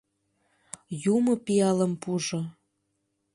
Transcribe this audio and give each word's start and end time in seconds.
«Юмо 1.15 1.33
пиалым 1.45 1.93
пужо. 2.01 2.41